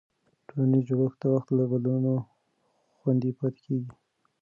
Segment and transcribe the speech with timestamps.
[0.47, 2.25] ټولنیز جوړښت د وخت له بدلونونو نه
[2.97, 3.91] خوندي پاتې کېږي.